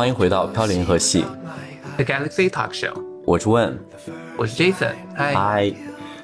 [0.00, 1.26] 欢迎回到飘零河系
[1.98, 2.94] The Galaxy Talk Show，
[3.26, 3.78] 我是问，
[4.38, 5.72] 我是 Jason，嗨，嗨。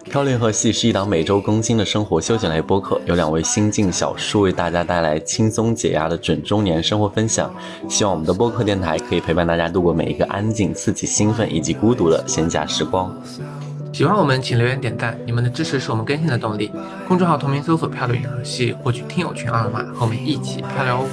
[0.04, 7.54] 飘零河系是一档每周更新的生活休闲类播客，由两位新晋小叔为大家带来轻松解压的准中年生活分享。
[7.86, 13.14] 希望我们的播客电台可以陪伴大家度过每一个安静、刺激、兴奋以及孤独的闲暇时光。
[13.92, 16.70] 喜欢我们请留言点赞，你们的支持是我们更新的动力。
[17.06, 21.06] 公众号同名搜索“漂流银河系”，获取听友群二维码，和我们一起漂流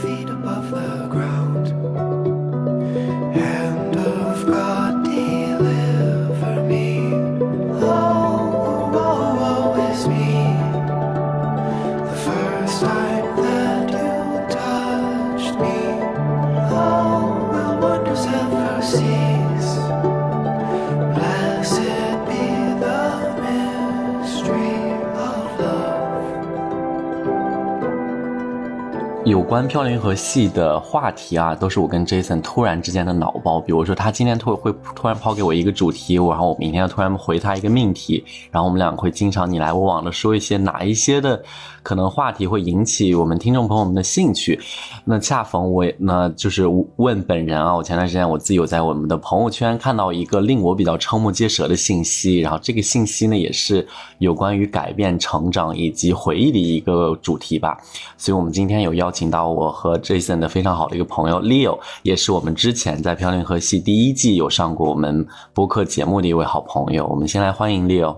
[29.44, 33.60] 有关飘零河系的话题啊，都是我跟 Jason 突然之间的脑包。
[33.60, 41.44] 比如说，他今天突会突然抛给我一个主题，然后我明天突然回他一个命题，然后我们俩会经常你来我往的说一些哪一些的
[41.84, 44.58] 可能话题会引起我们听众朋友们的兴趣。
[45.04, 53.86] 那恰逢我那就是问本人啊，我前段时间我自己有在我们的朋友圈看到一个令我比较瞠目结舌的信息，然后这个信息呢也是
[54.20, 57.78] 有关于改变、成长以及回忆的一个主题吧。
[58.18, 67.08] 所以我们今天有邀请到我和 Jason 的非常好的一个朋友 Leo，也是我们之前在飘零河系第一季有上过我们播客节目的一位好朋友。
[67.08, 68.16] 我们先来欢迎 Leo。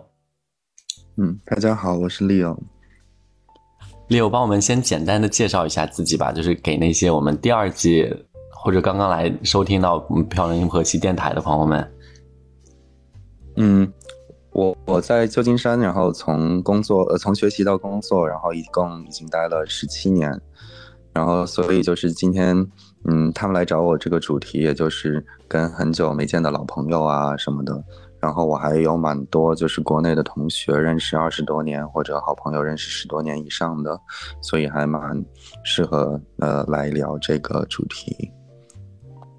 [1.15, 2.57] 嗯，大家好，我是 Leo。
[4.09, 8.13] Leo，帮我们先简单的介绍一下自己吧，就是给那些我们第二季
[8.51, 9.97] 或者刚刚来收听到
[10.29, 11.91] 飘零河系电台的朋友们。
[13.55, 13.89] 嗯，
[14.51, 20.29] 我我在旧金山，然后从工作呃从学习到工作，然后一共已经待了十七年，
[21.15, 22.55] 然后所以就是今天
[23.05, 27.83] 嗯他们来找我这个主题，也就是跟很久没见的老朋友啊什么的，
[28.19, 33.97] 然后我还有蛮多就是国内的同学认识二十多年或者好朋友认识十多年以上的，
[34.41, 35.01] 所以还蛮
[35.63, 38.29] 适合呃来聊这个主题。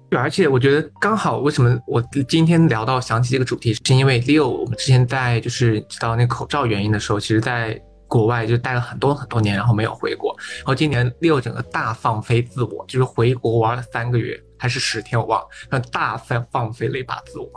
[0.09, 10.35] 对，而且我觉得刚好，为什么我今天聊到想起这个主题，是因为 Leo 我们之前在就是知道那个口罩原因的时候，其实在国外就待了很多很多年，然后没有回国。
[10.57, 17.49] 然后今年 Leo 整个大放飞自我，就是回国玩了三个月还是十天，我忘了，然后大放放飞了一把自我。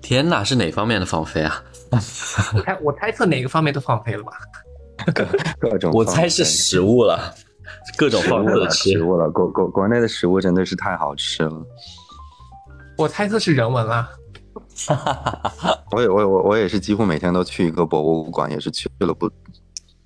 [0.00, 1.62] 天哪，是哪方面的放飞啊？
[2.54, 4.32] 我猜 我猜测哪个方面都放飞了吧？
[5.58, 7.34] 各种我猜是食物了，
[7.96, 9.02] 各种放肆的吃食。
[9.02, 11.52] 物了，国国国内的食物真的是太好吃了。
[12.96, 14.10] 我猜测是人文啦。
[15.92, 19.30] 我也我也我我也是几乎每天都去一个博物馆，也是去了不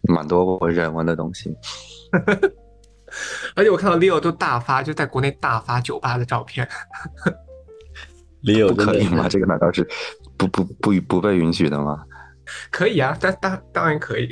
[0.02, 1.54] 蛮多我人文的东西。
[3.54, 6.68] 而且我看到 Leo 都大发，就在国内大发酒吧的照片。
[8.42, 9.28] Leo 不可以吗？
[9.28, 9.86] 这个难道是
[10.36, 12.02] 不不不不被允许的吗？
[12.70, 14.28] 可以啊，当当当然可以。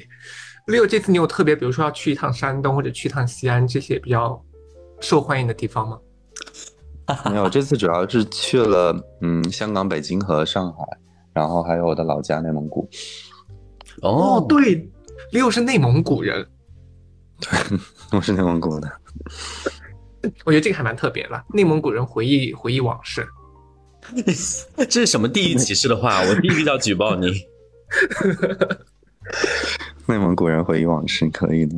[0.67, 4.43] Leo 这次你有特别，比如说要去一趟山东或者去一趟西安这些比较
[5.01, 5.99] 受欢迎的地方吗？
[7.31, 10.85] 没有，这次主要是去了嗯香港、北京和上海，
[11.35, 12.89] 然后还有我的老家内蒙古。
[14.01, 14.89] 哦，对
[15.33, 16.47] ，Leo 是内蒙古人，
[17.41, 17.79] 对
[18.13, 18.91] 我是内蒙古的。
[20.45, 21.45] 我觉得这个还蛮特别的。
[21.53, 23.27] 内蒙古人回忆回忆往事，
[24.89, 26.23] 这是什么地域歧视的话？
[26.23, 27.27] 我第一个要举报你。
[30.07, 31.75] 内蒙古人回忆往事可以的。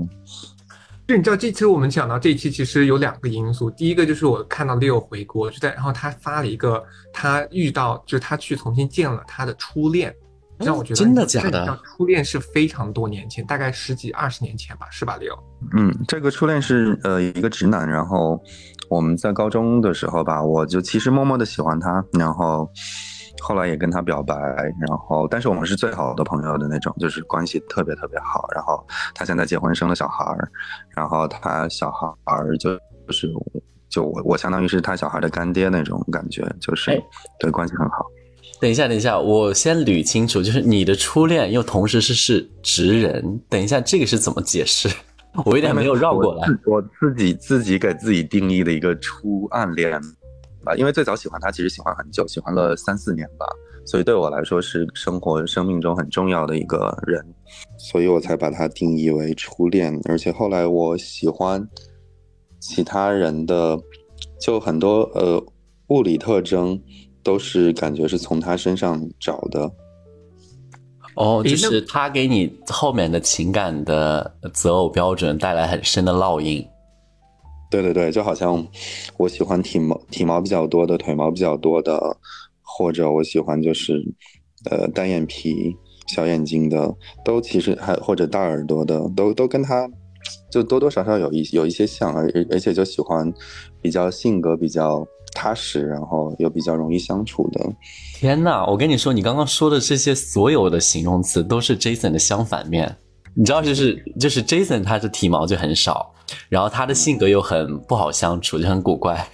[1.06, 3.70] 就你知道，这期我们讲到这一期，其实有两个因素。
[3.70, 6.82] 第一个就是我看到 Leo 回国，就在然后他发了一个
[7.12, 10.14] 他遇到，就是他去重新见了他的初恋，
[10.58, 15.38] 让我觉得真的假的初恋是非常多年前，大概十几二十年前吧，是吧，Leo？
[15.76, 18.40] 嗯，这个初恋是呃一个直男，然后
[18.88, 22.66] 我们在高中的时候吧，我就其实默默的喜欢他，然后
[23.46, 24.34] 后来也跟他表白，
[24.86, 28.48] 然后但是我们是最好的朋友的那种，就是关系特别特别好。
[28.54, 28.82] 然后
[29.14, 30.50] 他现在结婚生了小孩儿，
[30.96, 32.74] 然后他小孩儿就
[33.06, 33.30] 就是
[33.90, 36.98] 就我我相当于是他小孩的干爹那种感觉，就是、哎
[37.38, 38.06] 对关系很好。
[38.62, 44.88] 等一下，等一下，我先捋清楚，就是你的初恋又同时是是直人，等一下这个是怎么解释？
[45.44, 46.40] 我有点没有绕过来。
[46.40, 50.00] 我自我自己自己给自己定义的一个初暗恋
[50.64, 53.46] 吧，因为最早喜欢他，其实喜欢很久，喜欢了三四年吧，
[53.84, 57.24] 所以对我来说是生活生命中很重要的一个人，
[57.78, 60.00] 所以我才把他定义为初恋。
[60.08, 61.68] 而且后来我喜欢
[62.58, 63.78] 其他人的，
[64.40, 65.44] 就很多呃
[65.88, 66.80] 物理特征
[67.22, 69.70] 都是感觉是从他身上找的。
[71.16, 76.66] 哦，就是他给你后面的情感的择偶标准带来很深的烙印。
[77.74, 78.64] 对对对，就好像
[79.16, 82.16] 我喜欢体毛体毛比较多的，腿毛比较多的，
[82.62, 84.00] 或者我喜欢就是
[84.70, 85.74] 呃单眼皮、
[86.06, 86.94] 小眼睛的，
[87.24, 89.88] 都其实还或者大耳朵的，都都跟他
[90.52, 93.32] 就多多少少有一有一些像，而而而且就喜欢
[93.82, 95.04] 比较性格比较
[95.34, 97.60] 踏实，然后又比较容易相处的。
[98.14, 102.96] 天呐，我跟你说，你刚刚说的这些所有的形容词都是 Jason 的相反面。
[103.34, 106.13] 你知道，就是就是 Jason 他的体毛就很少，
[106.48, 109.26] 然后他的性格又很不好相处，就很古怪。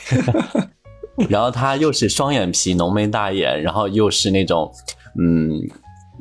[1.28, 4.72] 然后他又是双眼皮、浓眉大眼，然后又是那种
[5.18, 5.60] 嗯，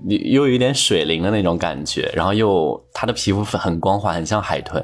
[0.08, 4.84] 又有一点水灵的那种感觉，然后又他的皮肤很光滑，很像海豚。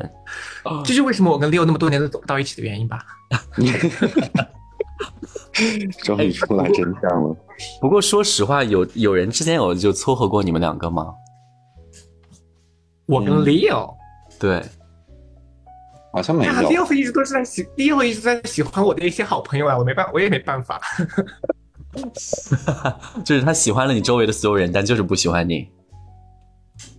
[0.83, 2.99] 这就是为什么我跟 Leo 那么多年都走不到一起的原因吧。
[6.03, 7.35] 终于出来真相了。
[7.81, 11.13] 不过说实话，有有人之前有就撮合过你们两个吗？
[13.05, 13.93] 我跟 Leo，
[14.39, 14.63] 对，
[16.15, 16.62] 好像没有啊。
[16.62, 20.79] ，Leo 一直都是在喜，Leo 一直在喜欢我的一些好朋友啊，我没办，我也没办法。
[23.25, 25.69] 就是他喜欢了你周围的所有人，但就是不喜欢你。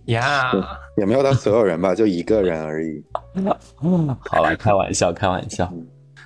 [0.05, 0.51] 呀、
[0.97, 3.03] 也没有到所有人吧，就一个人而已。
[4.29, 5.71] 好了，开玩笑，开玩笑。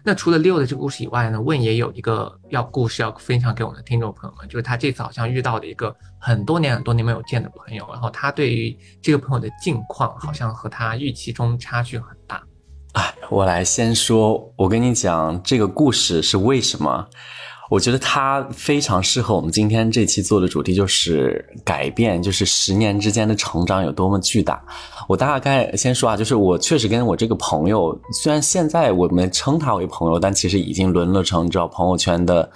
[0.03, 12.43] 那除了 Leo 的这个故事以外呢，问也有一个要故事要分享给我们的听众朋友们，就是他这次好像遇到的一个很多年很多年没有见的朋友，然后他对于这个朋友的近况好像和他预期中差距很大。
[12.93, 17.07] 哎，我来先说，我跟你讲这个故事是为什么？
[17.69, 24.61] 我觉得它非常适合我们今天这期做的主题，就是改变，就是十年之间的成长有多么巨大。
[25.07, 32.51] 我大概先说啊，就是我确实跟我这个朋友，虽然现在我们称他为朋友，但其实已经沦落成你知道朋友圈的。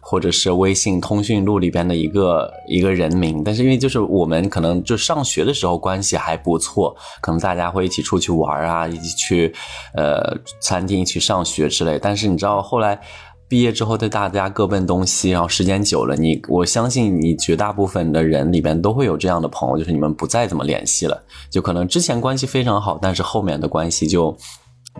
[0.00, 9.54] 或者是微信通讯录里边的一个一个人名，但是因为就是我们可能就上学的时候关系还不错，可能大家会一起出去玩啊，一起去
[9.94, 11.98] 呃餐厅一起上学之类。
[11.98, 12.98] 但是你知道后来
[13.46, 24.36] 毕业之后，对大家各奔东西，然后时间久了，你我相信你绝大部分的人里边都会有这样的朋友，就是你们不再怎么联系了，就可能之前关系非常好，但是后面的关系就。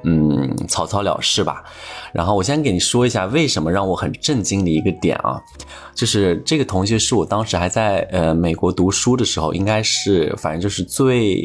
[0.04, 1.62] 嗯，草草了事吧。
[2.12, 5.40] 然后我先给你说一下为什么让我很震惊的一个点啊，
[5.94, 11.42] 就是这个同学是我当时还在呃美国读书的时候，应该是反正就是最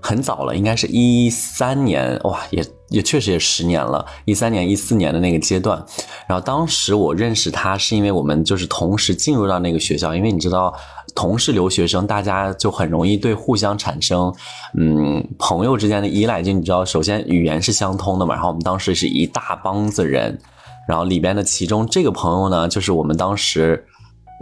[0.00, 5.84] 很早了，应该是一三年哇，也也确实也十年了，一三年一四年的那个阶段。
[6.28, 10.74] 然后当时我认识他是因为我们就是同时进入到那个学校，因为你知道。
[11.14, 14.30] 同是留学生，大家就很容易对互相产生，
[14.78, 16.42] 嗯，朋友之间的依赖。
[16.42, 20.38] 就你知道，首先语言是相通的嘛，然后我们当时是一大帮子人，
[20.86, 23.82] 然后里边的其中这个朋友呢，就是我们当时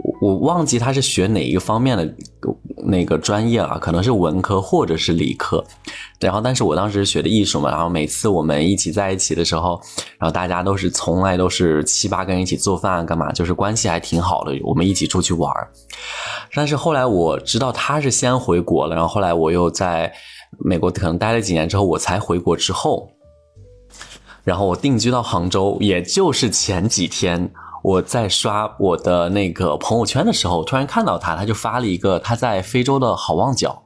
[0.03, 2.15] 我我忘记他是学哪一个方面的
[2.85, 5.63] 那个专业啊，可能是文科或者是理科。
[6.19, 9.79] 然后，但是我当时学的艺术嘛，然后每次我们一起在一起的时候，
[10.17, 15.69] 然后大家都是从来都是七八个人一起做饭干嘛，就是关系还挺好的，我们一起出去玩儿。
[16.53, 20.11] 但是后来我知道他是先回国了，然后后来我又在
[20.59, 23.09] 美国可能待了几年之后，我才回国之后，
[24.43, 27.51] 然后我定居到杭州，也就是前几天
[27.85, 33.83] 我在刷我的那个朋友圈的时候，突然看到他，他就发了一个他在非洲的好望角。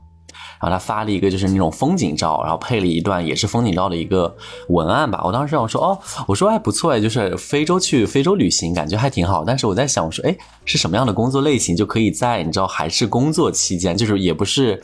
[0.61, 4.33] 然后他发了一个就是那种风景照，然后配了一段也是风景照的一个
[4.69, 5.21] 文案吧。
[5.25, 9.43] 我当时我说哦，我说还不错哎，就是非洲去非洲旅行，感觉还挺好。
[9.45, 14.81] 但是我在想，我说哎，是什么样的工作类型就可以在你知道还是工作期间，就是也不是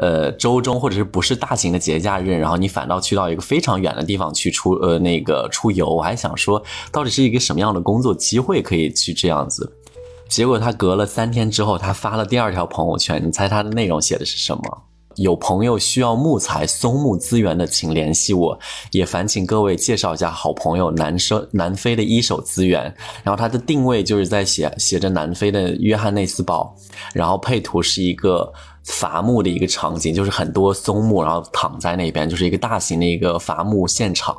[0.00, 9.72] 呃周中或者是不是大型的节假日，然后你反倒去到一个非常远的地方去出呃那个出游，我还想说到底是一个什么样的工作机会可以去这样子。
[10.28, 14.62] 结果他隔了三天之后，他发了第二条朋友圈，你猜他的内容写的是什么？
[15.16, 18.56] 有朋友需要木材、松木资源的，请联系我。
[18.92, 22.82] 也烦请各位介绍一下好朋友南生南非的一手资源。
[23.24, 26.72] 然后他的定位就是在写写着南非的约翰内斯堡，
[27.12, 28.52] 然后配图是一个
[28.88, 34.36] 伐木的一个场景，就是很多松木，然后躺在那边，就是一个大型的一个伐木现场。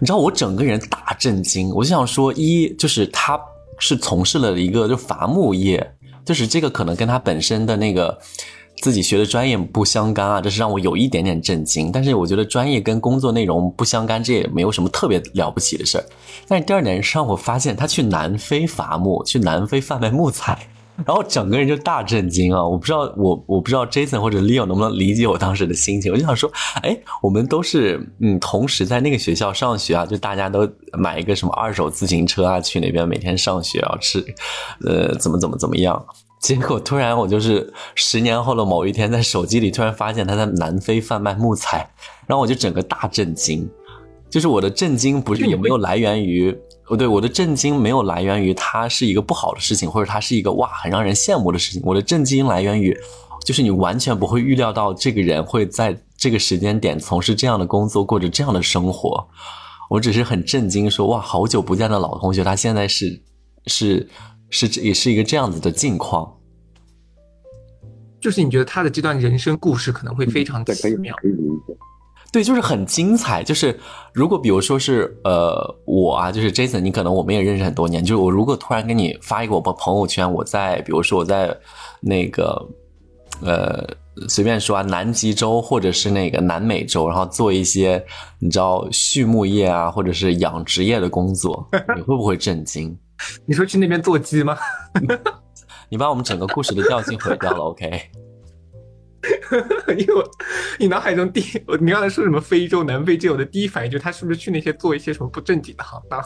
[0.00, 3.38] 你知道我整个人大震惊，我就想说，一就是他。
[3.78, 8.16] 是从事了一个就伐木业，就是这个可能跟他本身的那个
[8.80, 11.90] 自己学的专业不相干啊，这是让我有一点点震惊。
[11.90, 16.04] 但是我觉得专业跟工作内容不相干，这也没有什么特别了不起的事儿。
[16.46, 20.56] 但是第二点是让我发现他去南非伐木，去南非贩卖木材。
[21.06, 22.66] 然后整个人就大震惊啊！
[22.66, 26.12] 我不知道我我不知道 Jason 或者 Leo 能不能理解我当时的心情。
[26.12, 26.50] 我就想说，
[26.82, 34.24] 哎，我们都是嗯，同时在那个学校上学啊，就大家都买一个什么二手自行车啊，去那边每天上学啊，吃，
[34.84, 36.04] 呃，怎么怎么怎么样。
[36.40, 41.88] 结果突然我就是十年后的某一天，在手机里突然发现他在南非贩卖木材，
[42.26, 43.68] 然后我就整个大震惊。
[44.28, 46.56] 就是我的震惊不是就你会也没有来源于，
[46.88, 51.80] 哦，对，我的震惊没有来源于它是一个不好的事情，或者它是一个哇很让人羡慕的事情。
[51.84, 52.94] 我的震惊来源于，
[53.44, 59.26] 就是你完全不会预料到这个人会在这个时间点从事这样的工作，过着这样的生活。
[59.88, 63.22] 我只是很震惊，说哇，好久不见的老同学，他现在是
[63.66, 64.08] 是
[64.50, 66.30] 是也是一个这样子的境况。
[68.20, 71.14] 就是你觉得他的这段人生故事可能会非常对，可以奇妙。
[71.16, 71.76] 可以理解。
[72.32, 73.42] 对，就是很精彩。
[73.42, 73.78] 就是
[74.14, 78.02] 如果比如说是呃我啊，就是 Jason，你可能我们也认识很多年。
[78.02, 81.54] 就是我如果突然给你发一个我朋友圈，我在比如说我在
[82.00, 82.66] 那个
[83.42, 83.86] 呃
[84.28, 88.02] 随便说啊南极洲或者是那个南美洲，然后做一些
[88.38, 92.96] 你知道畜牧业啊或者是养殖业的工作，你会不会震惊？
[93.44, 94.56] 你说去那边做鸡吗？
[95.90, 98.00] 你把我们整个故事的调性毁掉了，OK？
[99.98, 100.30] 因为我
[100.78, 106.20] 你脑海中第，我你刚才说什么非洲、南非这，我的第一反应就是他是不是去那些做一些什么不正经的行当？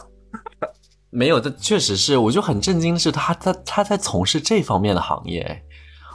[1.09, 5.63] 没有，这确实是，我就很震惊的是他他他在从事这方面的行业。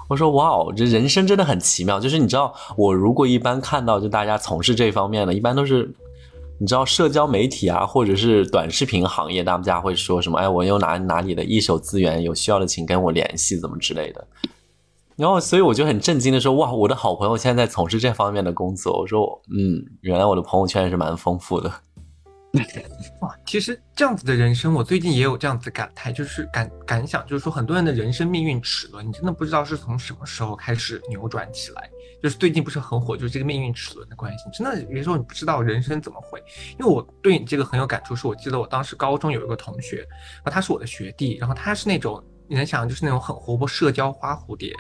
[0.08, 1.98] 我说哇哦，这人生真的很奇妙。
[1.98, 5.90] 就是你知道，我如果一般看到就大家从事这方面的，一般都是
[6.58, 10.38] 你知道社交媒体啊，或者是短视频行业，大家会说什么？
[10.38, 14.26] 哎，我有哪哪里的一手资源，有需要的请跟我联系，怎么之类的。
[15.16, 21.73] 然后，所以我就很震惊的说：“哇，我的好朋友现在在从事这方面的工作。”我说：“嗯，原来我的朋友圈是蛮丰富的。
[23.21, 31.88] ”哇，其实这样子的人生，我最近也有这样子的感慨，就是感感想，就是说很多人的人生命运齿轮，你真的不知道是从什么时候开始扭转起来。
[32.23, 36.40] 就是最近不是很火，就是这个命运齿轮的关系，真的有时候你不知道人生怎么会。
[36.78, 44.73] 因为我对你这个很有感触，是我记得我当时高中有一个同学，然后他是我的学弟，然后他是那种你能想象就是那种很活泼、社交花蝴蝶，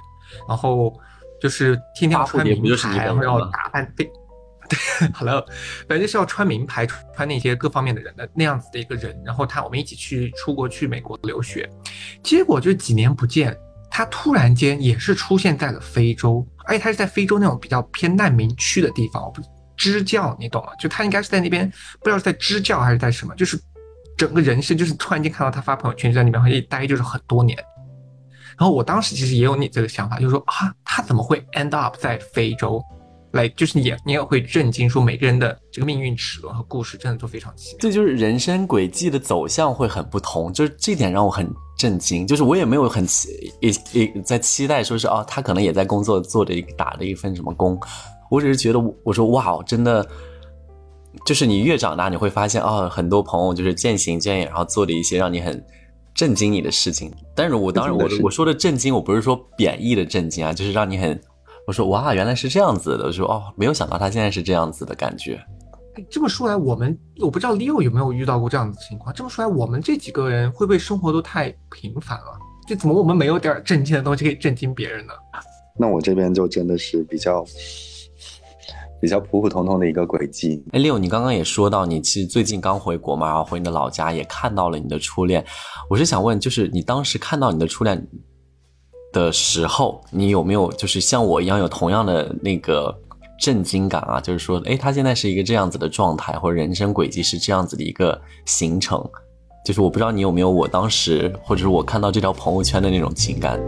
[0.48, 0.92] 然后
[1.40, 4.10] 就是天天要穿名牌，然后要打扮非
[4.68, 4.78] 对
[5.12, 5.44] ，Hello，
[5.88, 9.20] 反正就是要穿名牌、穿那些各方面的人的那样子的一个人。
[9.24, 11.68] 然后他我们一起去出国去美国留学，
[12.22, 13.54] 结果就几年不见，
[13.90, 19.30] 他突然间也是出现在了非洲，而且他是在非洲那种比较偏难民区的地方，
[19.76, 20.72] 支教，你懂吗？
[20.78, 21.68] 就他应该是在那边，
[22.00, 23.60] 不知道是在支教还是在什么，就是
[24.16, 27.58] 整个人生就是突然间看到他发朋友圈就在那边，然后一待就是很多年。
[28.62, 32.80] 然后我当时其实也有你这个想法，就是说啊，他怎么会 end up 在非洲？
[33.32, 37.78] 来，就是你也你也会震惊，说每个人的这个命运齿轮和故事真的都非常奇妙。
[37.80, 42.24] 这就是人生轨迹的走向会很不同，就是这点让我很震惊。
[42.24, 47.76] 就是我也没有很期也也在期待说是哦，他可能也在工作做着一打着一份什么工，
[48.30, 50.06] 我只是觉得我说哇，真的，
[51.26, 55.60] 就是你越长大，你会发现哦，很多朋友就是渐行渐远，然后做的一些让你很
[56.14, 57.12] 震惊你的事情。
[57.34, 61.20] 但是我当然我我说的震惊，我不是说贬义的震惊啊，就是让你很。
[61.66, 63.06] 我说哇，原来是这样子的。
[63.06, 65.40] 我说哦，没有想到他现在是这样子的感觉。
[65.94, 69.14] 哎这么说来，我们我不知道 Leo 有没有遇到过这样子的情况。
[69.14, 72.38] 这么说来，我们这几个人会不会生活都太平凡了？
[72.66, 75.12] 这怎么我们没有点儿震惊的东西可以震惊别人呢？
[75.78, 77.44] 那我这边就真的是比较
[79.02, 80.64] 比较普普通通的一个轨迹。
[80.70, 85.44] 哎，六，你刚刚也说到，你其实最近刚回国嘛，然后回你的老家，也看到了你的初恋。
[85.90, 88.06] 我是想问，就是你当时看到你的初恋
[89.12, 92.96] 的时候，你有没有就是像我一样有同样的那个
[93.40, 94.20] 震惊感啊？
[94.20, 99.04] 就是说，哎，他现在是一个这样子的状态，或者人生轨迹是这样子的一个行程。
[99.64, 103.60] 就是我不知道你有没有我当时，或者是我看到这条朋友圈的那种情感。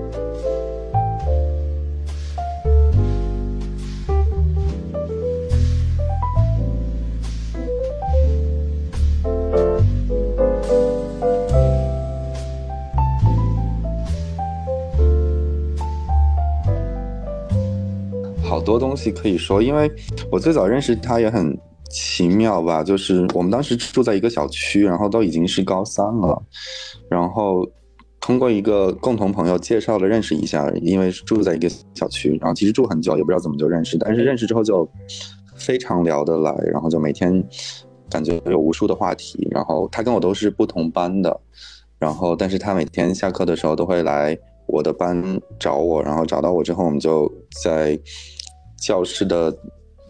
[18.65, 19.91] 多东西可以说，因为
[20.31, 21.57] 我最早认识他也很
[21.91, 26.43] 奇妙吧，就是我们当时住在一个小区，然后都已经是高三了，
[27.09, 27.65] 然后
[28.21, 34.89] 通过一个共同朋友介绍了认识一下，因为住在一个小区，然后其实住很久，也不知道怎么就认识，但是认识之后就
[35.55, 37.45] 非常聊得来，然后就每天
[38.11, 41.39] 感觉有无数的话题，然后他跟我都是不同班的，
[41.99, 45.23] 然后但是他每天下课的时候都会来我的班
[45.61, 47.31] 找我，然后找到我之后，我们就
[47.63, 47.99] 在
[48.85, 49.57] 教室的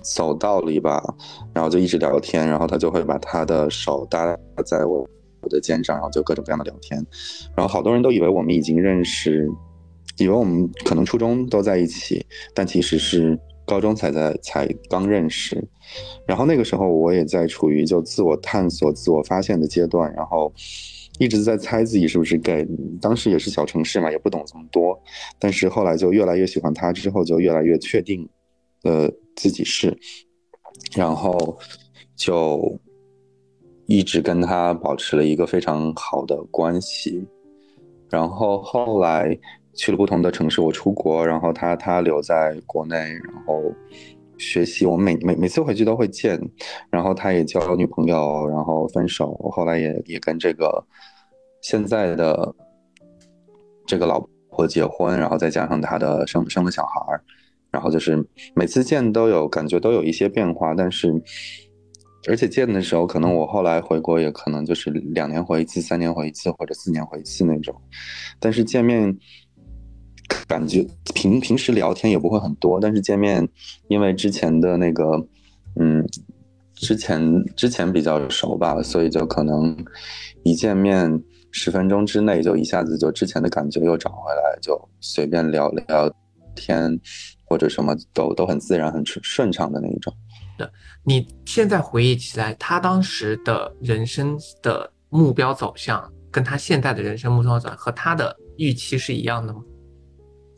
[0.03, 1.01] 走道里吧，
[1.55, 5.09] 然后就一直聊天，然后他就会把他的手搭在我
[5.43, 6.99] 我的肩上，然后就各种各样的聊天，
[7.57, 9.49] 然后好多人都以为我们已经认识，
[10.19, 15.67] 以为我们可能初中都在一起，但其实是高中才在才刚认识，
[16.27, 20.53] 然后那个时候我也在处于就自我探索、自我发现的阶段，然后
[21.19, 22.67] 一直在猜自己是不是 gay。
[23.01, 25.01] 当时也是小城市嘛，也不懂这么多，
[25.39, 28.29] 但是后来就越来越喜欢他，之后就越来越确定，
[28.85, 29.97] 呃，自己是，
[30.95, 31.59] 然后
[32.17, 32.79] 就
[33.87, 37.27] 一直跟他保持了一个非常好的关系。
[38.11, 39.37] 然后后来
[39.75, 43.61] 去了不同的城市，我出国，然后他他留在国内，然后
[44.39, 44.87] 学习。
[44.87, 46.41] 我每每每次回去都会见，
[46.91, 50.85] 然后他也交女朋友，然后分手，后来也也跟这个
[51.63, 52.55] 现在的
[53.85, 57.25] 这个老婆结婚，然后再加上他的生生了小孩儿，
[57.75, 61.13] 然后就是每次见都有感觉都有一些变化，但是
[62.29, 67.75] 而且见的时候，可能我后来回国也可能就是两年回一次、三年回一次或者四年回一次那种，
[68.39, 69.15] 但是见面
[70.47, 73.47] 感觉平平时聊天也不会很多，但是见面
[73.89, 75.27] 因为之前的那个
[75.81, 76.07] 嗯。
[76.77, 77.23] 之前
[77.55, 79.75] 之前比较熟吧，所以就可能
[80.43, 81.09] 一见面
[81.53, 86.13] 十分钟之内就一下子就之前的感觉又找回来，就随便聊聊
[86.57, 87.01] 天
[87.55, 90.13] 或者什么都都很自然、很顺顺畅的那一种。
[90.59, 90.69] 对
[91.05, 99.63] 你现在回忆起来，他当时的人生的目标走向，跟他现在的人生目标走向和他的预期是一样的吗？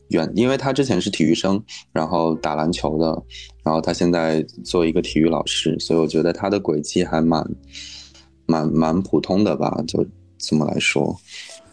[0.09, 1.63] 远，因为他之前是体育生，
[1.93, 3.23] 然后打篮球的，
[3.63, 7.47] 然后他现在做一个体育老师，所以我觉得他的轨迹还蛮
[8.47, 10.03] 蛮蛮普通的吧，就
[10.39, 11.15] 这么来说。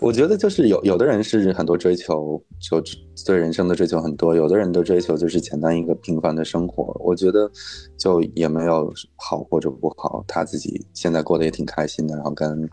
[0.04, 2.84] 我觉得就是有有的人是很多追求，就
[3.26, 6.94] 对人生的追求很多；有的人的追求就是简单一个平凡的生活。
[7.00, 7.50] 我觉得
[7.98, 12.70] 就也没有好或者不好，他自己现在过得也挺开心的，然后跟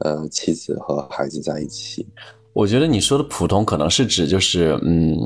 [0.00, 2.06] 呃妻子和孩子在一起。
[2.52, 5.16] 我觉得你说的普通可能是指就是嗯，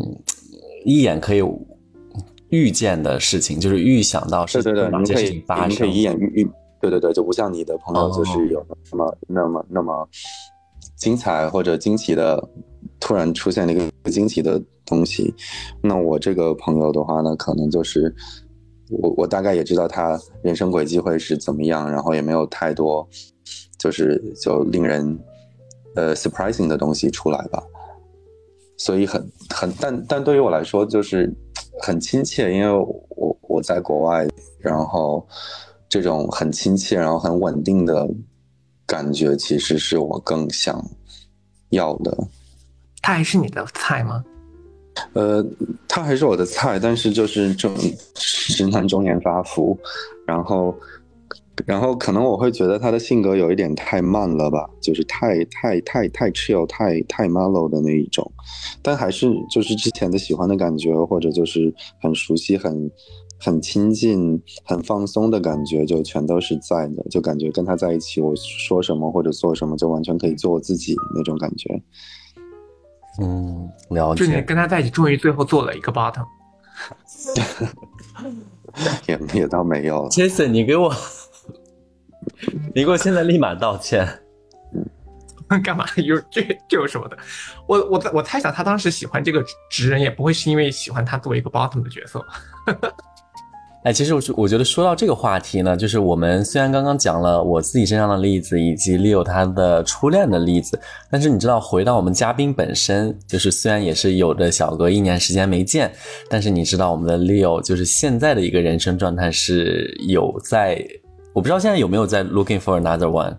[0.84, 1.42] 一眼可以
[2.50, 5.99] 预见的事情，就是预想到事情对对对，您可以事情发生您可以。
[5.99, 10.09] 一眼预预，对对对，就不像你的朋友，哦就是有那么那么那么
[11.02, 12.40] 精彩或者惊奇的，
[13.00, 15.34] 突然出现了一个惊奇的东西。
[15.82, 18.14] 那我这个朋友的话呢，可能就是
[18.88, 23.04] 我我大概也知道他人生轨迹会是怎么样，然后也没有太多
[23.80, 25.18] 就是就令人
[25.96, 27.60] 呃 surprising 的东西出来吧。
[28.76, 31.28] 所以很很，但但对于我来说就是
[31.80, 32.70] 很亲切，因为
[33.16, 34.24] 我我在国外，
[34.60, 35.26] 然后
[35.88, 38.08] 这种很亲切，然后很稳定的
[38.92, 40.85] 感觉，其实是我更想
[41.70, 42.14] 要的。
[43.00, 44.22] 他还是你的菜吗？
[45.14, 45.42] 呃，
[45.88, 47.74] 他还是我的菜，但是就是中
[48.14, 49.78] 直男中年发福，
[50.26, 50.74] 然后，
[51.64, 58.31] 然后可能我会觉得他的性格有一点太慢了吧，就是太太太太 chill，太太 mellow 的那一种，
[58.83, 62.90] 但还是就是之前的喜欢的感觉，或者就是很熟悉、很
[63.44, 71.83] 很亲近、很放松的感觉，就全都是在的，就感觉跟他在一起，我说什么或者做什么，就完全可以做我自己那种感觉。
[73.20, 74.42] 嗯，了解就你解。
[74.42, 76.24] 跟他在一起，终于最后做了一个 bottom。
[79.07, 80.94] 也也倒没有了，Jason，你给我，
[82.74, 84.09] 你给我现在立马道歉。
[85.62, 85.85] 干嘛？
[85.96, 87.18] 有这这有什么的？
[87.66, 92.24] 我我在我猜想他当时喜欢这个直人，也不会是因为喜欢他作为一个 bottom 的角色。
[93.85, 100.79] 哎，其实我是我觉得说到这个话题呢，就是我们虽然刚刚讲了我自己身上的例子，以及 Leo 他的初恋的例子，
[101.11, 105.92] 但是你知道，回到我们嘉宾本身，就是虽然也是有着小哥一年时间没见，
[106.31, 110.81] 但是你知道我们的 Leo 就是现在的一个人生状态是有在，
[111.33, 113.37] 我不知道现在有没有在 looking for another one。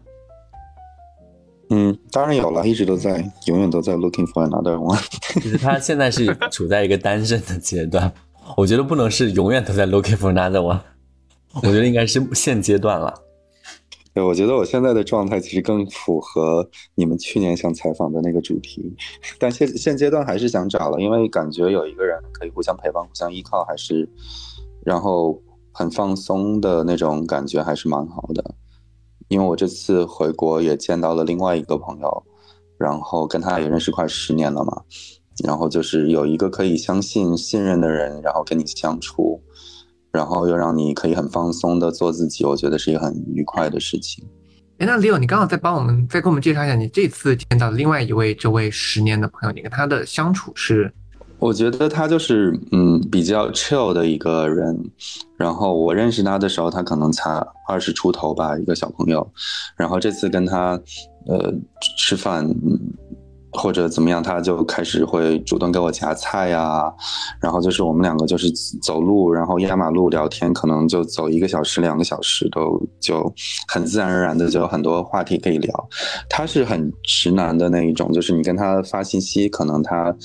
[1.69, 5.01] 嗯，当然有了，一直都在，永远都在 looking for another one。
[5.35, 8.11] 就是他现在是处在一个单身的阶段，
[8.57, 10.79] 我觉得不能是永远都在 looking for another one，
[11.55, 13.13] 我觉得应该是现阶段了。
[14.13, 18.95] 对，我觉得我现在的状态其实更符合你们去年想采访的那个主题，
[19.39, 24.07] 但现现阶段还是想找了，因为感觉有一个人可以互相陪伴、互相依靠，还是
[24.85, 28.53] 然后很放松的那种感觉，还是蛮好的。
[29.29, 32.23] 因为我这次回国也见到了另外一个朋友，
[32.77, 34.83] 然后跟他也认识快十年了嘛，
[35.43, 39.41] 然后就是有一个可以相信、信任的人，然后跟你相处，
[40.11, 44.23] 然后又让你可以很放松的做自己，我觉得是一个很愉快的事情。
[44.77, 50.91] 哎，那 Leo，你刚好再帮我们再给我们介绍一下，你这次见到另外一位这位十年的朋友，你跟他的相处是
[51.39, 54.77] 我觉得他就是嗯比较 chill 的一个人，
[55.35, 57.29] 然后我认识他的时候，他可能才
[57.67, 59.27] 二十出头吧，一个小朋友，
[59.75, 60.79] 然后这次跟他
[61.27, 61.53] 呃
[61.97, 62.47] 吃饭。
[63.53, 66.91] 或者怎么样，他就开始会主动给我夹菜呀、
[67.39, 73.31] 然后就是我们两个就是走路，然后压马路聊天，可能就走一个小时、两个小时都就
[73.67, 75.89] 很自然而然的就有很多话题可以聊。
[76.29, 80.15] 他是很直男的那一种，就是你跟他发信息，可能他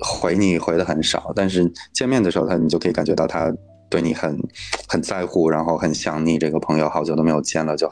[0.00, 3.50] 回你回的很少，但是见面的时候他你就可以感觉到他
[3.88, 4.36] 对你很
[4.88, 7.90] 很在乎，然后很想你这个朋友，好久都没有见了，就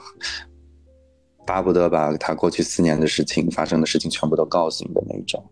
[1.46, 5.44] 巴不得把他过去四年的事情发生的事情全部都告诉你的那一种，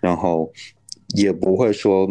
[0.00, 0.50] 然后
[1.16, 2.08] 也不会说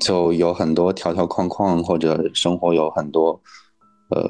[0.00, 3.40] 就有很多条条框框，或者生活有很多
[4.10, 4.28] 呃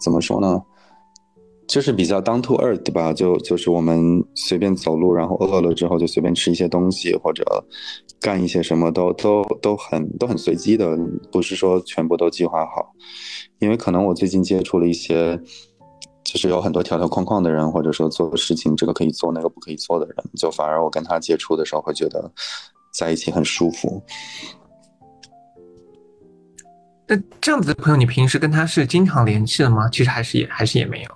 [0.00, 0.62] 怎么说呢？
[1.68, 7.44] 就是比较 down to earth 吧，就就是我们随便走路，然后饿了之后就随便吃一些东西，或者
[8.20, 10.96] 干一些什么都都都很都很随机的，
[11.32, 12.92] 不是说全部都计划好。
[13.58, 15.40] 因为可能我最近接触了一些，
[16.26, 22.30] 就是有很多条条框框的人，或者说做事情这个可以做那个不可以做的人，就反而我跟他接触的时候会觉得
[22.92, 24.02] 在一起很舒服。
[27.06, 29.88] 那这样子的朋友，你平时跟他是经常联系的吗？
[29.88, 31.10] 其实还是也还是也没有。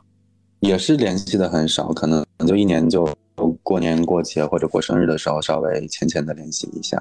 [0.61, 3.13] 也是联系的很少，可能就一年就
[3.65, 6.97] 过年过节或者过生日的时候稍微浅浅的联系一下。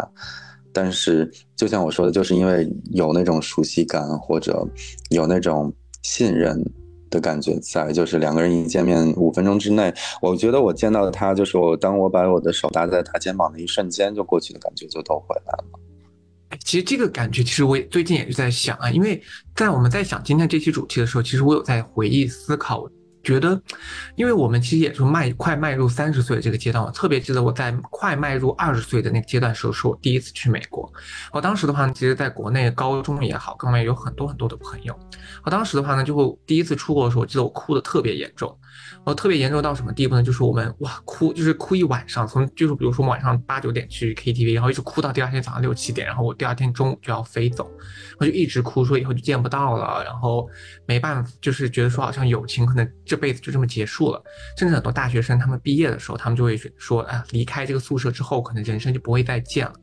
[0.73, 4.67] 但是就像我说的，就是因为有那种熟悉感或者
[5.09, 6.59] 有那种信任
[7.09, 15.65] 的感觉在，就是两个人一见面五分钟之内，我觉得我见到的他，就是我当我把我的手搭在他肩膀的一瞬间，就过去的感觉就都回来了。
[16.65, 19.21] 其实这个感觉，其实我也最近也是在想啊，因为
[19.55, 22.89] 在我们在想今天这期主题的时候，其实我有在回忆思考，
[23.23, 23.62] 觉得，
[24.15, 30.91] 因为我们其实也是迈快迈入三十岁这个阶段，我特别记得我在快迈入二十岁的那个阶段时候，是我第一次去美国。
[31.32, 34.97] 我当时的话呢，其实在国内高中也好，各方面有很多很多的朋友。
[35.43, 38.58] 我当时的话呢，就会第一次出国的时候，我记得我哭的特别严重。
[38.99, 40.21] 然后特别严重到什么地步呢？
[40.21, 47.71] 就是我们哇哭，就是哭一晚上，从就是比如说晚上八九点去 KTV，然后一直哭到第二天早上六七点，然后我第二天中午就要飞走，
[48.19, 50.47] 我就一直哭，说以后就见不到了，然后
[50.85, 54.21] 没办法，就是觉得说好像友情可能这辈子就这么结束了。
[54.57, 59.73] 甚至很多大学生他们毕业的时候，他们就会说，啊，离开这个宿舍之后，可能人生就不会再见了。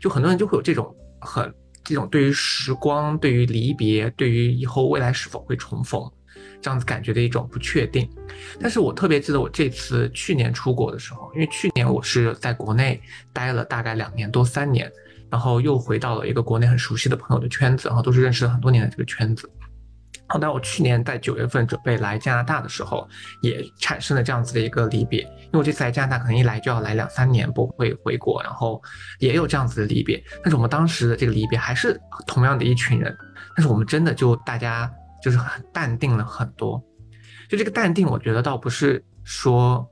[0.00, 6.02] 就很多人就会有这种很这种对于时光、对于离别、对于以后未来是否会重逢
[6.66, 8.10] 这样子感觉的一种不确定。
[8.60, 13.00] 但是我特别记得我这次去年出国的时候，因为去年我是在国内
[13.32, 14.90] 待了大概两年多三年，
[15.30, 19.48] 然后又回到了一个国内很熟悉的朋友的圈子，然后都是认识了很多年的这个圈子。
[20.28, 23.08] 好，那我去年在九月份准备来加拿大的时候，
[23.42, 25.20] 也产生了这样子的一个离别。
[25.20, 28.82] 因为我这次来加拿大可能一来就要来两三年，不会回国，然后
[29.20, 30.20] 也有这样子的离别。
[30.42, 33.16] 但是我们当时的这个离别还是同样的一群人，
[33.54, 34.92] 但是我们真的就大家
[35.26, 36.80] 就是很淡定了很多。
[37.48, 39.84] 就这个淡定，我觉得倒不是说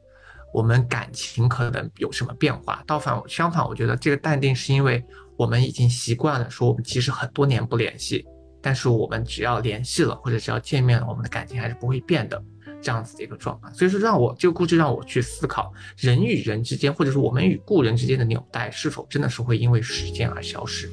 [0.52, 5.04] 我们感情可能有什么变化，倒反相反，我觉得这个淡定是因为
[5.36, 8.24] 我们已经习惯了，说我们其实很多年不联系，
[8.62, 12.40] 但是我们只要联系了或者只要见面了，我们的感情还是不会变的。
[12.80, 20.86] 这样子的一个状况，所以说让我这个故事让我去思考，人与人之间，或者是我们与故人之间的纽带，是否真的是会因为时间而消失？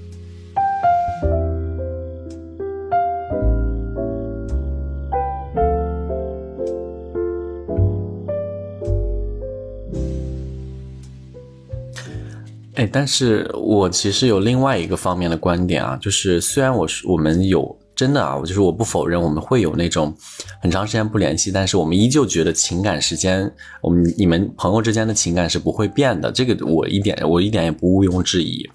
[12.82, 20.12] 哎，但是我其实有另外一个方面的观点啊，就是虽然我是我们有真的啊，我就是我不否认我们会有那种
[20.60, 28.68] 很长时间不联系，但是我们依旧觉得情感时间，我们你们朋友之间的情感是不会变的，这个我一点我一点也不毋庸置疑。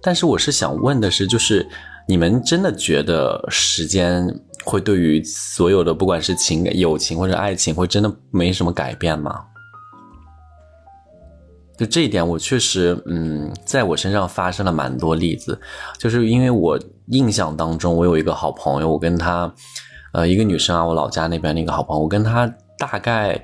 [0.00, 1.68] 但是我是想问的是，就是
[2.08, 4.26] 你们真的觉得时间
[4.64, 9.44] 会对于所有的不管是情感、友情或者爱情，会真的没什么改变吗？
[11.78, 15.58] 就这一点，我确实，嗯，在我身上发生了蛮多例子，
[15.98, 19.52] 就是因为我印象当中，我有一个好朋友，我跟她，
[20.12, 22.46] 呃，一个女生啊，我老家那边那个好朋友，我跟她
[22.78, 23.42] 大概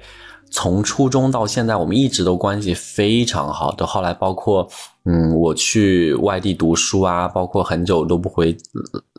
[0.50, 3.86] 从初中到现在，我们一直都关系非常好到。
[3.86, 4.68] 后来包括，
[5.06, 8.56] 嗯，我去外地读书啊，包括很久都不回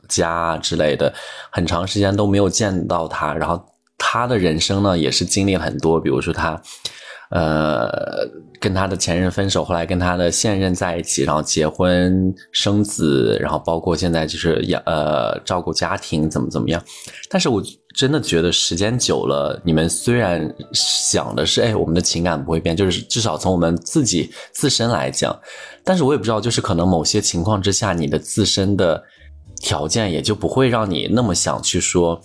[0.07, 1.11] 家之类的，
[1.51, 3.33] 很长时间都没有见到她。
[3.33, 3.59] 然后
[3.97, 6.61] 她的人生呢，也是经历很多，比如说她。
[7.29, 7.87] 呃，
[8.59, 16.83] 跟他的前任分手，后来跟他的现任在一起，然后结婚生子，然后包括现在就是养呃照顾家庭怎么怎么样。
[17.29, 17.61] 但是我
[17.95, 25.39] 真的觉得时间久了，你们虽然想的是哎我们的情感不会变，就是至少从我们自己自身来讲，
[25.83, 29.03] 但是我也不知道，就是可能某些情况之下，你的自身的
[29.61, 32.19] 条件也就不会让你那么想去说。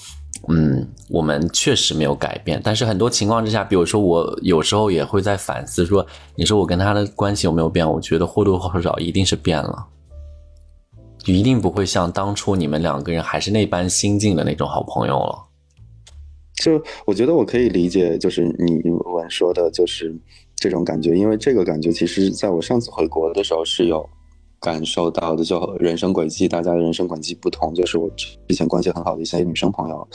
[0.48, 7.88] 嗯，我们确实没有改变，但是很多情况之下，比如说我有时候也会在反思，说你说我跟他的关系有没有变？
[7.90, 9.87] 我觉得或多或少一定是变了，
[11.24, 15.38] 一定不会像当初你们两个人还是那般心境的那种好朋友了。
[16.62, 18.80] 就我觉得我可以理解，就是你
[19.12, 20.14] 文说的，就是
[20.54, 24.09] 这种感觉，因为这个感觉其实在我上次回国的时候是有
[24.64, 27.74] 感受到的，就人生轨迹，大家的人生轨迹不同。
[27.74, 30.09] 就是我之前关系很好的一些女生朋友，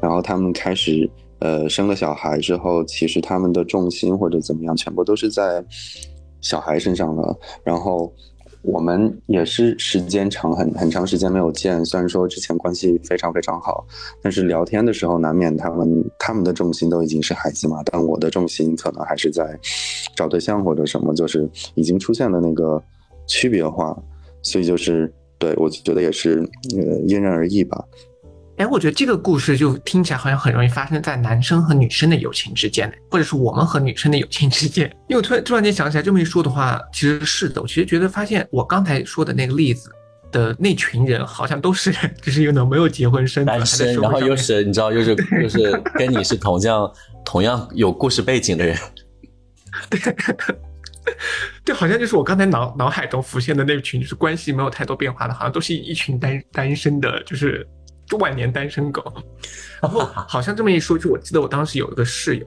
[0.00, 5.64] 然后她们开始呃生了小孩之后，其实她们的重心或者怎么样，全部都是在
[6.40, 7.38] 小孩身上了。
[7.62, 8.12] 然后
[8.62, 13.86] 我们也是时间长很很长时间没有见，虽然说之前关系非常非常好，
[14.20, 19.56] 但是聊天的时候难免他们他们的重心都已经是孩子嘛，但我的重心可能还是在
[20.16, 22.82] 找对象或者什么，就是已经出现了那个
[23.26, 23.96] 区别化，
[24.42, 26.40] 所以就是对我觉得也是
[26.76, 27.82] 呃因人而异吧。
[28.56, 34.86] 哎，我觉得这个故事就听起来好像很容易发生在男生和女生的友情之间，或者是我们和女生的友情之间。
[35.08, 37.60] 因为我突然突然间想起来，这么一说的话，其实是的。
[37.60, 39.90] 我其实觉得发现我刚才说的那个例子
[40.30, 46.88] 的那群人，好像都是就是有的没有结婚生子，还单身，在社会然后又是你知道，又是又是跟你是同样
[47.24, 48.78] 同样有故事背景的人，
[49.90, 49.98] 对，
[51.74, 57.66] 好像就是我刚才脑脑海中浮现的那群，就是关系没有太多变化的，好像都是一群单单身的，就是
[58.18, 59.02] 万年单身狗。
[59.82, 62.46] 然后 好像这么一说，就我记得我当时有一个室友，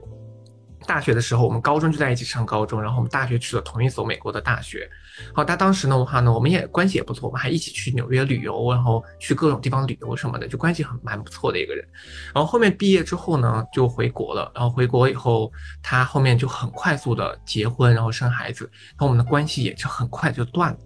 [0.86, 4.88] 大学的时候我们高中就在一起上高中，然后我们大学去了同一所美国的大学。
[5.34, 11.84] 好，他当时的话呢，我们也关系也不错，我们还一起去纽约旅游，然后去各种地方旅游什么的，就关系很蛮不错的一个人。
[12.32, 14.50] 然后后面毕业之后呢，就回国了。
[14.54, 15.50] 然后回国以后，
[15.82, 20.78] 他后面就很快速的结婚，然后生孩子，然后我们的关系也就很快就断了。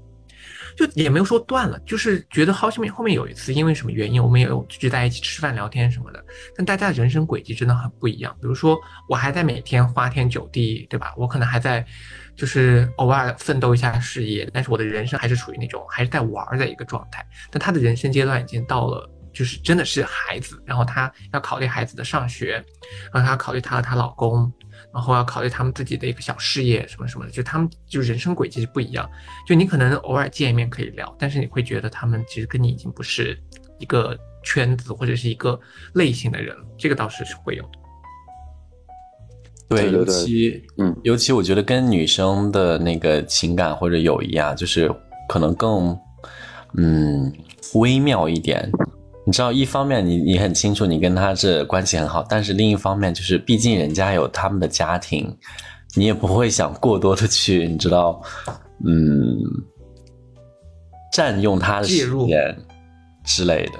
[0.86, 6.24] 就也没有说断了，就是觉得好像后面有一次因为什么原因，我们也有聚在一起吃饭聊天什么的，
[6.56, 8.36] 但大家的人生轨迹真的很不一样。
[8.40, 8.76] 比如说，
[9.08, 11.14] 我还在每天花天酒地，对吧？
[11.16, 11.84] 我可能还在，
[12.34, 17.24] 就是偶尔奋斗一下事业，但是我的人生还是处于那种还是在玩的一个状态。
[17.50, 22.54] 但他的人生阶段已经到了，就是真的是孩子，然后他要考虑孩子的上学，
[23.12, 24.52] 然后他要考虑她和她老公，
[24.92, 29.08] 然后要考虑他们自己的一个小事业什么什么的，就他们就人生轨迹是不一样。
[29.46, 33.38] 就你可能偶尔见一面可以聊，但是你会觉得他们其实跟你已经不是
[33.78, 35.58] 一个圈子或者是一个
[35.94, 37.70] 类型的人了，这个倒是是会有的。
[39.68, 44.94] 对，尤其嗯尤其我觉得跟女生的那个情感或者友谊啊，就是
[45.28, 45.98] 可能更
[46.76, 47.32] 嗯
[47.74, 48.70] 微妙一点。
[49.24, 55.36] 你知道，一方面你你很清楚你跟他是关系很好，但是另一方面就是，毕竟人家有他们的家庭，
[55.94, 58.20] 你也不会想过多的去，你知道，
[58.84, 59.38] 嗯，
[61.12, 62.58] 占用他的时间
[63.24, 63.78] 之类的。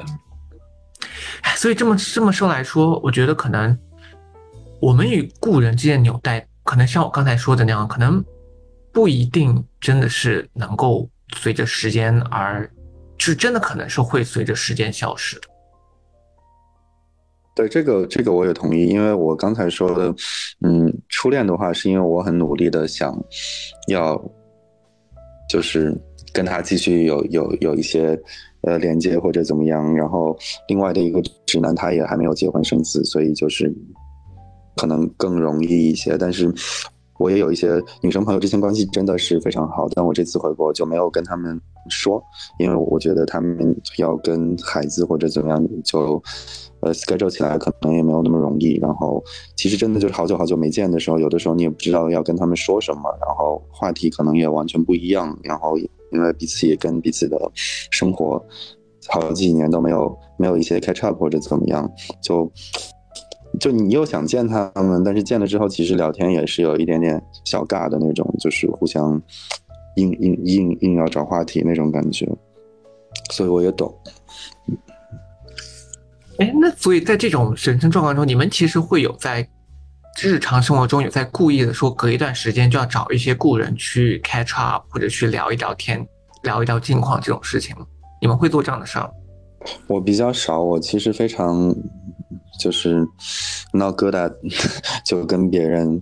[1.42, 3.76] 哎，所以这么这么说来说，我觉得可能
[4.80, 8.24] 我们与故人之间的纽带，可能像我刚才说的那样，可能
[8.92, 12.70] 不一定真的是能够随着时间而，
[13.24, 15.42] 是真的可能是会随着时间消失的。
[17.54, 20.12] 对这个，这个我也同意，因为我刚才说的，
[20.66, 23.16] 嗯，初恋的话，是因为我很努力的想
[23.86, 24.20] 要，
[25.48, 25.96] 就是
[26.32, 28.20] 跟他继续有有有一些
[28.62, 33.72] 呃连接或者怎么样，然后另外的一个直男他也还没有结婚生子，所以就是
[34.74, 36.52] 可能更容易一些，但是。
[37.18, 42.22] 我也有一些女生朋友，之前关系真的是非常好，但我这次回国就没有跟他们说，
[42.58, 46.20] 因为我觉得他们要跟孩子或者怎么样，就
[46.80, 48.74] 呃 schedule 起来可能也没有那么容易。
[48.78, 49.22] 然后
[49.56, 55.38] 其实真的就是好久好久没见的时候，有的时候你也不知道要跟他们说什么，然后话题可能也完全不一样。
[55.44, 58.44] 然后因为彼此也跟彼此的生活
[59.08, 61.88] 好几年都没有没有一些 catch up 或者怎么样，
[62.20, 62.50] 就。
[63.60, 69.20] 就你又想见他们，但是见了之后，其实聊天也是有一点点小尬的那种，就是互相
[69.96, 72.26] 硬硬硬硬要找话题那种感觉，
[73.30, 73.94] 所以我也懂。
[76.38, 79.46] 哎，那所以在这种人生状况中，你们其实会有在
[80.22, 86.04] 日常生活中有在故意的说，隔一段时间就要找一些故人去 catch up，或者去聊一聊天，
[86.42, 87.86] 聊一聊近况这种事情吗？
[88.20, 89.10] 你们会做这样的事儿吗？
[89.86, 91.72] 我比较少，我其实非常
[92.60, 93.06] 就是
[93.72, 94.32] 闹疙瘩
[95.04, 96.00] 就跟别人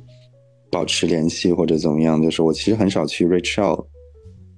[0.71, 3.85] 保持联系或者怎么样，就是我其实很少去 reach out，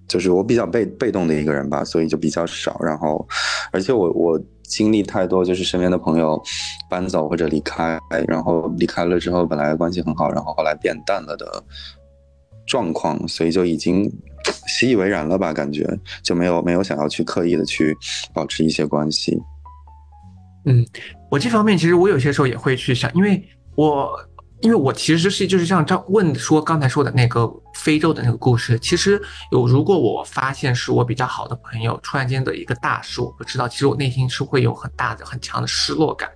[0.09, 2.79] 就是我比较被被动的一个人吧，所以就比较少。
[2.81, 3.27] 然后，
[3.73, 6.43] 而且我我经历太多，就是身边的朋友
[6.89, 11.63] 搬走或者离开，然后离开了之后本来关系很好，然后后来变淡了的
[12.67, 14.11] 状况，所以就已经
[14.67, 15.87] 习以为然了吧，感觉
[16.23, 17.97] 就没有没有想要去刻意的去
[18.33, 19.39] 保持一些关系。
[20.65, 20.87] 嗯，
[21.33, 23.43] 我这方面其实我有些时候也会去想，因为
[23.75, 24.13] 我
[24.61, 29.19] 因为我其实是就是像张问说刚才说的那个非洲的那个故事，其实
[29.51, 36.29] 有如果我发现是我比较好的朋友突然间的一个大事，我不知道，其实我内心是会有很大的很强的失落感。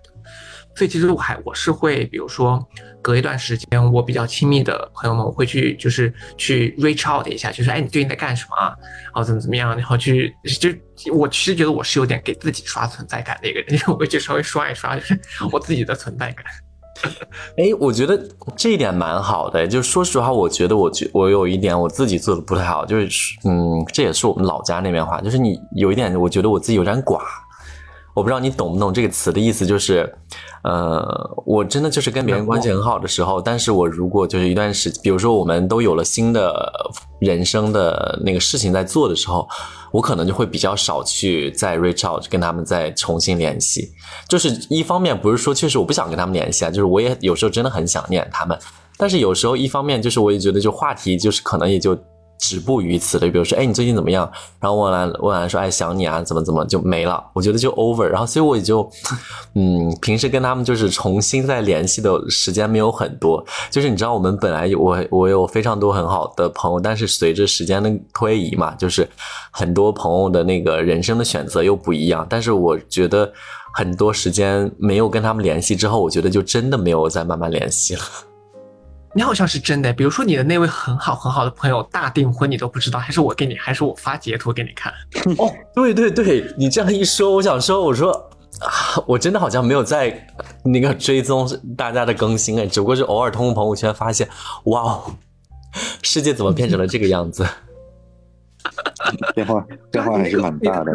[0.77, 2.63] 所以其实我还我是会，比如说
[3.01, 8.77] 隔一段时间，我比较亲密的朋友们，我会去就是去 reach out 一下，就是哎，你最近在干什么啊？
[9.07, 9.75] 然后怎么怎么样？
[9.75, 10.69] 然后去就
[11.15, 15.19] 我其实觉得我是有点给自己刷存在感的一个人，我会去稍微刷一刷，就是
[15.51, 16.45] 我自己的存在感。
[17.57, 18.19] 哎，我觉得
[18.57, 19.67] 这一点蛮好的。
[19.67, 27.21] 就说实话，我觉得我觉我有一点我自己做的不太好，就是嗯，这也是我们老家那边话，就是你有一点，我觉得我自己有点寡。
[28.17, 30.11] 我不知道你懂不懂这个词的意思，就是，
[30.65, 31.05] 呃，
[31.45, 36.73] 我真的就是跟别人关系很好的时候，但是我如果就是一段时，比如说我们都有了新的
[37.19, 39.47] 人生的那个事情在做的时候，
[39.93, 43.93] 我可能就会比较少去再 reach out 跟他们再重新联系。
[44.27, 48.59] 就是一方面不是说确实我不想跟他们联系啊，就是我也有时候真的很想念他们，
[48.97, 51.95] 但是有时候一方面就是我也觉得就话题就是可能也就
[52.39, 54.31] 止步于此了，比如说哎你最近怎么样？
[54.61, 58.89] 然后问完问完说哎想你啊怎么怎么就没了，我觉得就 over，然后所以我也就
[59.55, 69.09] 嗯平时跟他们就是重新再联系的时间没有很多，就是你知道我们本来有我我有非常多很好的朋友，但是随着时间的推移嘛，就是
[69.51, 73.33] 很多朋友的那个人生的选择又不一样，但是我觉得
[73.73, 78.03] 很多时间没有跟他们联系之后，我觉得就真的没有再慢慢联系了。
[79.17, 84.93] 你好像是真的，比如说你的那位很好很好的朋友大订婚，你都不知道，还是我给你，还是我发截图给你看？
[85.39, 88.13] 哦，对对对，你这样一说，我想说，我说
[88.61, 90.29] 啊，我真的好像没有在
[90.63, 91.49] 那个追踪
[91.79, 94.29] 大家的更新哎，只不过是偶尔通过朋友圈发现，
[94.65, 95.17] 哇哦，
[96.03, 97.43] 世界怎么变成了这个样子？
[99.35, 100.93] 变化变化还是蛮大的。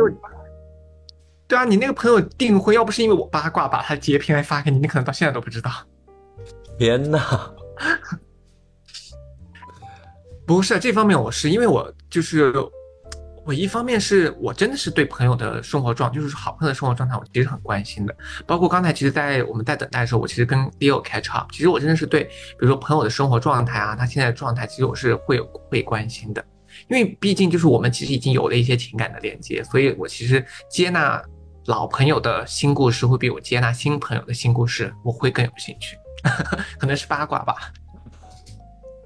[1.48, 5.72] 对啊，你那个朋友订婚，要不是因为我八卦把他截屏来发给你，你可能到现在都不知道。
[6.78, 7.52] 天哪！
[10.46, 12.54] 不是这方面，我是因为我就是
[13.46, 18.16] 我一方面是我真的是对朋友的生活状，就是好朋友的生活状态，我其实很关心的。
[18.46, 26.44] 包括刚才其实，在我们在等待的时候，我其实跟 Leo catch up，其实我真的是对，比如说朋友的生活状态啊，他现在的状态，其实我是会有会关心的。
[26.90, 31.22] 因为毕竟就是我们其实已经有了一些情感的连接，所以我其实接纳
[31.66, 35.98] 老朋友的新故事，会比我接纳新朋友的新故事，我会更有兴趣。
[36.80, 37.56] 可能是八卦吧。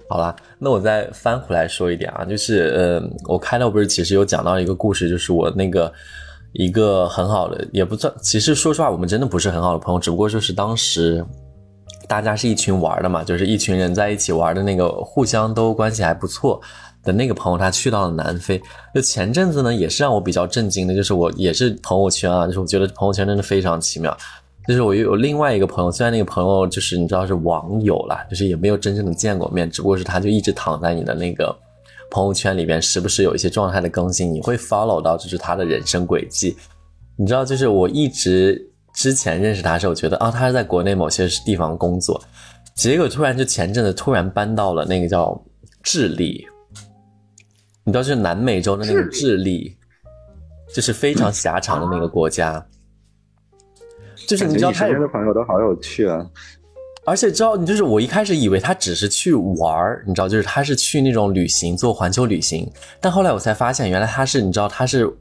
[0.08, 5.92] 好啦，那我再翻回来说一点啊，就是呃，我开头不是其实有讲到一个故事，就是我那个
[6.54, 11.26] 一个很好的，也不算，其实说实话，我们真的不是很好的朋友，只不过就是当时
[12.08, 16.62] 大家是一群玩的嘛，就是一群人在一起玩的那个，互相都关系还不错
[17.04, 18.62] 的那个朋友，他去到了南非。
[18.94, 24.16] 就前阵子呢，也是让我比较震惊的，就是我也是朋友圈啊，就是我觉得朋友圈真的非常奇妙。
[24.68, 31.56] 就是我又有另外一个朋友，虽然那个朋友就是你知道是网友啦，就是也没有真正的见过面，只不过是他就一直躺在你的那个
[32.10, 36.56] 朋友圈里边，时不时有一些状态的更新，你会 follow 到就是他的人生轨迹。
[37.16, 38.60] 你知道，就是我一直
[38.94, 42.20] 之前认识他的时候，我觉得啊，他是在国内某些地方工作，
[42.74, 45.40] 结果突然就前阵子突然搬到了那个叫
[45.84, 46.46] 智利，
[47.84, 49.78] 你知道，就是南美洲的那个智利，
[50.74, 52.66] 就是非常狭长的那个国家。
[54.28, 56.26] 就是你知道他有身边的朋友都好有趣啊，
[57.06, 65.12] 而且知道，你就是我一开始以为他只是去玩儿，你知道，就是他是去那种旅行做环球旅行，但后来我才发现，原来他是，你知道，他是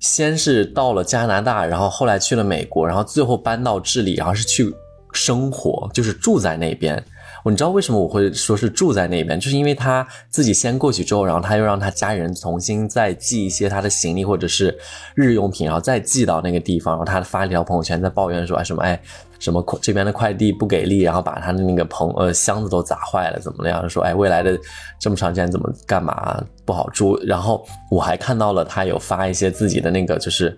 [0.00, 4.74] 先是到了加拿大，然后后来去了美国，然后最后搬到智利，然后是去
[5.12, 7.02] 生活，就是住在那边。
[7.50, 14.76] 你知道为什么我会说是住在那边，就是因为他自己先过去之后，然后他又让他家人重新再寄一些他的行李或者是
[15.14, 19.00] 日用品，然后再寄到那个地方，然后他发一条朋友圈在抱怨说，哎什么哎
[19.38, 23.88] 什么这边的快递不给力，然后把他的那个朋呃箱子都砸坏了，怎么样？
[23.88, 24.58] 说哎未来的
[24.98, 27.16] 这么长时间怎么干嘛不好住？
[27.24, 30.56] 然后我还看到了他有发一些自己的那个就是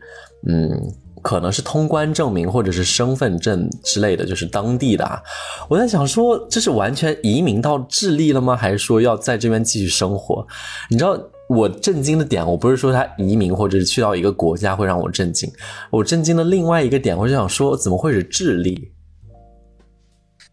[0.48, 0.70] 嗯。
[1.22, 5.20] 可能是通关证明或者是身份证之类的，就是当地的啊。
[5.68, 8.56] 我在想说，这是完全移民到智利了吗？
[8.56, 10.46] 还是说要在这边继续生活？
[10.90, 15.50] 你知道我震惊的点，我不是说他移民或者是去到一个国家会让我震惊，
[15.90, 18.92] 我震惊的另外一个点，我就想说，怎么会是智利？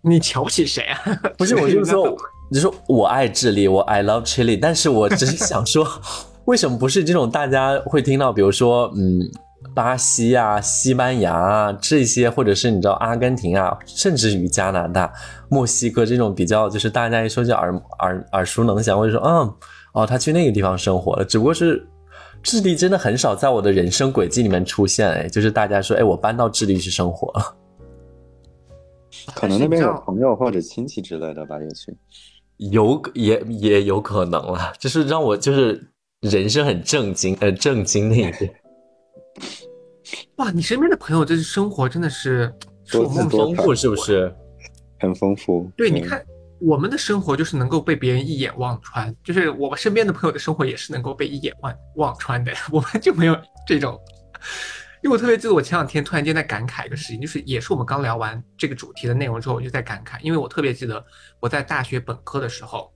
[0.02, 1.02] 你瞧不起谁啊？
[1.38, 2.18] 不是，我就是说，
[2.54, 5.88] 就说我爱智利，我 I love Chile，但是我只是想说，
[6.46, 9.20] 为什么不是这种大家会听到，比如说，嗯。
[9.74, 15.12] 巴西啊、西班牙啊这些，或者是你知道阿根廷啊，甚至于加拿大、
[15.50, 19.54] 墨西哥这种比较，就是大家一说就耳耳耳熟能详，或者说嗯
[19.94, 21.26] 哦，他去那个地方生活了。
[21.26, 21.86] 只不过是
[22.44, 27.56] 智利真的很少在我的人生轨迹里面出现，哎，就是大家说哎，我搬到智利去生活了，
[29.34, 31.98] 可能那边有朋友或者亲戚之类的吧，也许
[32.58, 35.92] 有也也有可能了，就是让我就是
[36.22, 38.54] 人生很震惊呃震惊那一点。
[40.36, 42.54] 哇，你身边的朋友这生活真的是
[42.92, 44.34] 多姿多富是不是？
[45.00, 45.70] 很丰富。
[45.76, 46.24] 对，你看
[46.60, 54.00] 我们的生活就是能够被别人一眼望穿，就是我们身边的朋友的生活也是能够被一眼望望穿的，我们就没有这种。
[55.04, 61.04] 因为我特别记得我前两天突然间在感慨一个事情，就是也是我们刚聊完这个主题的内容之后，我就在感慨，因为我特别记得
[61.40, 62.92] 我在大学本科的时候，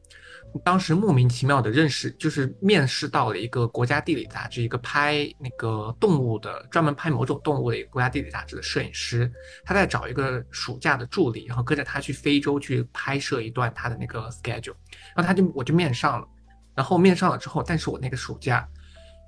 [0.64, 9.32] 当时莫名其妙的认识，就是面试到了一个国家地理杂志，一个拍那个动物的，专门拍某种动物的一个国家地理杂志的摄影师，
[9.64, 14.74] 他在找一个暑假的助理，然后跟着他去非洲去拍摄一段他的那个 schedule，
[15.16, 16.28] 然后他就我就面上了，
[16.76, 18.68] 然后面上了之后，但是我那个暑假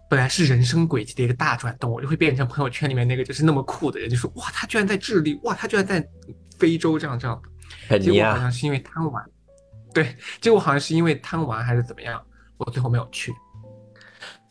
[0.10, 6.06] 本来是人生轨迹的一个大转动，我就会变成朋友圈里面那个就是那么酷的人，就说哇他居然在智利，哇他居然在
[6.58, 7.42] 非洲这样这样
[7.90, 8.00] 的！
[8.00, 9.24] 结果好像是因为贪玩，
[9.94, 12.22] 对，结果好像是因为贪玩还是怎么样，
[12.58, 13.34] 我最后没有去。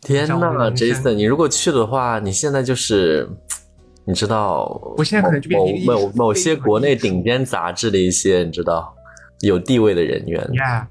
[0.02, 3.28] 天呐，Jason，你如果去的话，你现在就是，
[4.04, 4.64] 你知道，
[4.96, 8.94] 我现在可能就变成某某某些国内顶尖杂志的一些，你知道
[9.40, 10.52] 有地位的人员。
[10.54, 10.88] 呀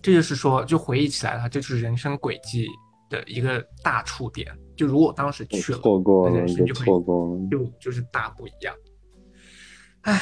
[0.00, 2.66] 这就是说，就回忆起来了，这就是人生轨迹
[3.10, 4.46] 的一个大触点。
[4.76, 7.40] 就如果当时去了，错过了，就人生就会错过了。
[7.50, 8.74] 就就是大不一样。
[10.02, 10.20] 唉，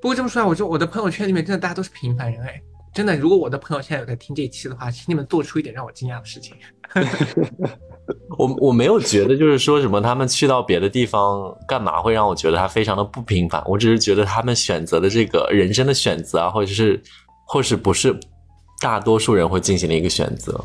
[0.00, 2.60] 不过这么说来，我就我的朋友圈里面真的大家都是平凡人哎，
[2.94, 3.16] 真的。
[3.16, 6.54] 如果我的朋友现在有在听这一期的话，请你们做出一点让我惊讶的事情。
[8.38, 17.00] 我我没有觉得就是说什么他们去到别的地方干嘛会让我觉得他非常的不平凡，我只是觉得他们选择的这个人生的选择啊，或者是
[17.46, 18.18] 或是不是
[18.80, 20.64] 大多数人会进行的一个选择。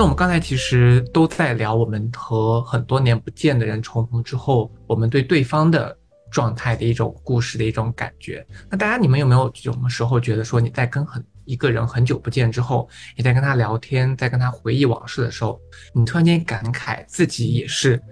[0.00, 5.94] 那我们刚才其实都在聊我们和很多年不见的人重逢之后，我们对对方的
[6.30, 8.42] 状态的一种故事的一种感觉。
[8.70, 15.60] 那大家你们有没有什么时候觉得说你在跟很一个人很久不见之后，你在跟他聊天，在跟他回忆往事的时候，
[15.92, 18.02] 你突然间感慨自己也是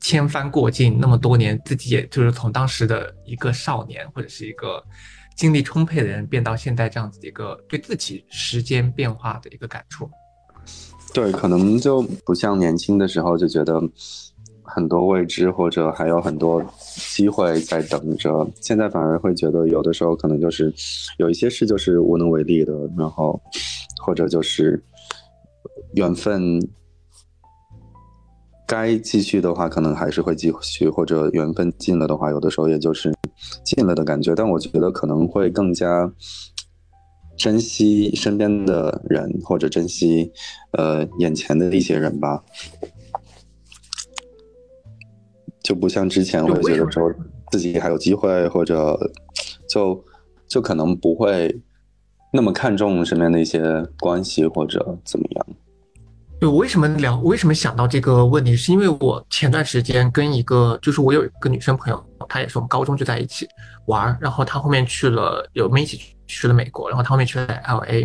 [0.00, 4.82] 千帆过尽那么多年，自己也就是从当时的一个少年或者是一个
[5.36, 10.10] 精力充沛的人，变到现在这样子的一个对自己时间变化的一个感触。
[11.14, 13.78] 对，可能就不像年轻的时候就觉得
[14.62, 16.64] 很多未知，或者还有很多
[17.06, 18.48] 机会在等着。
[18.62, 20.72] 现在反而会觉得有的时候可能就是
[21.18, 23.38] 有一些事就是无能为力的，然后
[24.02, 24.82] 或者就是
[25.94, 26.58] 缘分
[28.66, 33.12] 该继续的话，可能还是会继续，或者缘分尽了的话，有的时候也就是
[33.64, 34.34] 尽了的感觉。
[34.34, 36.10] 但我觉得可能会更加。
[37.36, 40.30] 珍惜身边的人，或者珍惜
[40.72, 42.42] 呃眼前的一些人吧，
[45.62, 47.12] 就不像之前会觉得说
[47.50, 48.98] 自己还有机会，或者
[49.68, 50.04] 就
[50.46, 51.60] 就可能不会
[52.32, 55.46] 那么看重身边的一些关系或者怎么样。
[56.40, 57.16] 对，我为什么聊？
[57.18, 58.56] 我为什么想到这个问题？
[58.56, 63.46] 是因为我前段时间跟一个，就是我有一个女生朋友，她也是我们高中就在一起
[63.86, 68.00] 玩儿，然后她后面去了，有我们一起去了美国，然后他后面去了 L A，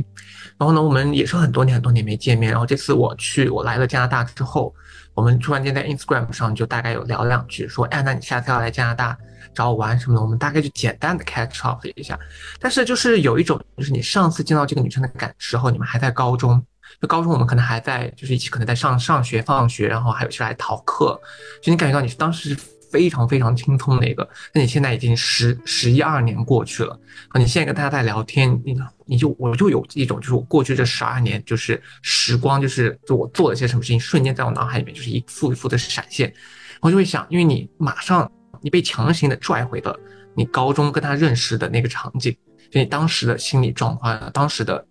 [0.57, 4.73] 然后呢，我们也是很多年很多年没见面，然后这次我去，我来了加拿大之后，
[5.13, 9.17] 我们突然间在 Instagram 上就大概有聊两句，说，哎，那你下次要来加拿大
[9.53, 12.19] 找我玩什么的，我们大概就简单的 catch up 了一下，
[12.59, 16.63] 但是就是有一种，就是你上次见到这个女生的感时候，你们还在高中。
[17.01, 21.19] 就高中我们可能还在，就是一起可能在上上学、放学，然后还有去来逃课，
[21.61, 22.57] 就你感觉到你当时
[22.91, 26.99] 非常非常轻松的一个，那你现在已经十十一二年过去了，
[27.35, 28.75] 你现在跟大家在聊天，你
[29.05, 36.33] 你就我就有一种就是我过去这十二年就是时光，就是就我做了些什么事情，瞬间在我脑海里面就是一幅一幅的闪现，
[36.81, 38.31] 我就会想，因为你马上
[38.61, 39.99] 你被强行的拽回了
[40.35, 42.35] 你高中跟他认识的那个场景，
[42.71, 44.85] 就你当时的心理状况，当时的。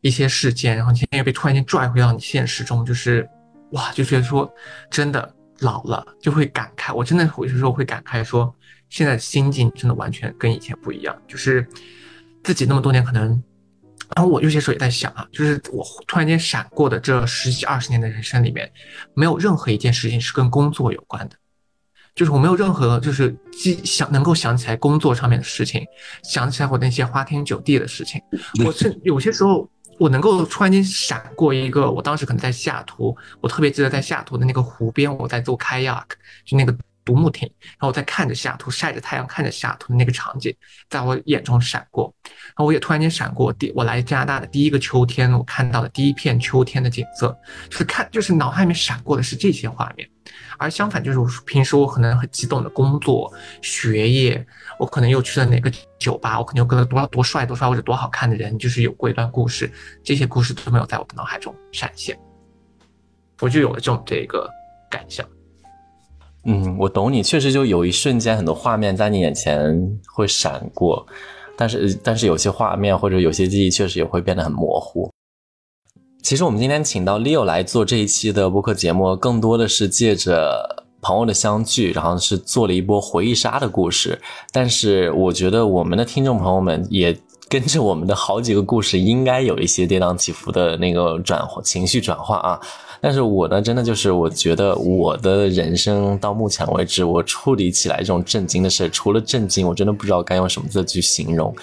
[0.00, 3.26] 一些事件，然后你现在又被突然间拽回到你现实中，就是，
[3.70, 4.46] 哇，就觉得说，
[4.90, 6.94] 真的老了，就会感慨。
[6.94, 8.54] 我真的有些时候会感慨说，
[8.88, 11.16] 现在心境真的完全跟以前不一样。
[11.26, 11.66] 就是
[12.42, 13.28] 自己那么多年可能，
[14.14, 18.70] 然后我有些时候也在想啊，就是我突然间闪过的这十几二十年的人生里面，
[19.14, 21.36] 没有任何一件事情是跟工作有关的。
[22.14, 25.84] 就是我没有任何就是记想能够想起来工作上面的事情，
[26.22, 28.20] 想起来我那些花天酒地的事情。
[28.64, 29.68] 我是有些时候。
[29.98, 36.02] 我能够突然间闪过一个，我当时可能在西雅图，我特别记得在西雅图的那个湖边，我在做 kayak，
[36.44, 40.54] 就那个独木艇，然后我在看着西雅图，晒着太阳，看着西雅图的那个场景，
[40.88, 42.12] 在我眼中闪过。
[42.24, 47.36] 然后我也突然间闪过第我来加拿大的第一个秋天，我看到的第一片秋天的景色，
[47.68, 50.08] 就是看就是脑海里面闪过的是这些画面。
[50.58, 53.32] 而相反，就是我平时我可能很激动的工作、
[53.62, 54.46] 学业，
[54.78, 59.70] 我可能又去了哪个酒吧，我可能又跟了多多帅多帅或者多好看的人，就是有过一段故事，
[60.02, 62.18] 这些故事都没有在我的脑海中闪现，
[63.40, 64.48] 我就有了这种这个
[64.90, 65.26] 感想。
[66.44, 71.06] 嗯，我懂你，确实就有一瞬间很多画面在你眼前会闪过，
[71.56, 75.10] 但是但是有些画面或者有些记忆确实也会变得很模糊。
[76.24, 84.18] 其实我们今天请到 Leo 来做这一期的播客节目，更多的是借着朋友的相聚，然后是做了一波回忆杀的故事。
[84.50, 87.14] 但是我觉得我们的听众朋友们也
[87.46, 92.58] 跟着我们的好几个故事，应该有一些跌宕起伏的那个转情绪转化啊。
[93.02, 101.54] 但是我呢，真的就是我觉得我的人生到目前为止，我处理起来这种震惊的事，除了震惊，我真的不知道该用什么字去形容。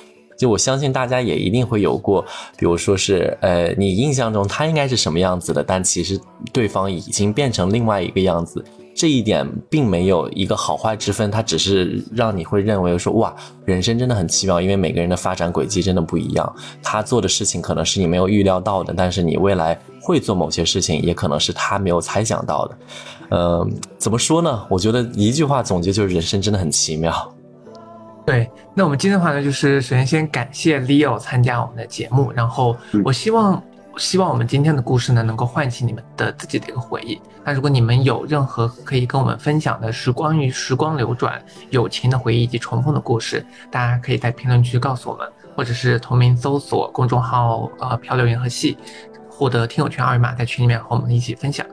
[0.42, 2.26] 就我相信大家也一定会有过，
[2.58, 6.20] 比如说是，呃，你印象中他应该是什么样子的，但其实
[6.52, 8.66] 对方已经变成另外一个样子。
[8.96, 13.32] 这一点并没有一个好坏之分，它只是让你会认为说，哇，
[13.66, 16.56] 人生真的很奇妙，因为每个人的发展轨迹真的不一样。
[16.82, 22.78] 他做的事情可能是你没有预料到的，但是你未来会做某些事情，也可能是他没有猜想到的。
[23.30, 23.68] 呃，
[24.00, 24.66] 怎么说呢？
[24.70, 27.14] 我觉得一句话总结就是，人生真的很奇妙。
[28.32, 33.62] 对，那我们今天的话呢，就是首先先感谢 Leo 参加我们的节目，然后我希望。
[33.98, 37.22] 希望我们今天的故事呢，能够唤起你们的自己的一个回忆。
[37.44, 41.40] 那如果你们有任何可以跟我们分享的，是关于时光流转、
[41.72, 45.28] 友情的回忆以及重逢的故事，大家可以在评论区告诉我们，
[45.58, 48.78] 或者是同名搜索公众号“呃漂流银河系”，
[49.30, 51.66] 获得听友群二维码，在群里面和我们一起分享。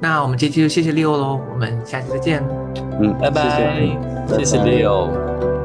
[0.00, 2.44] 那我们这期就谢谢 Leo 喽，我们下期再见。
[3.00, 3.80] 嗯，拜拜，
[4.28, 5.55] 谢谢 Leo。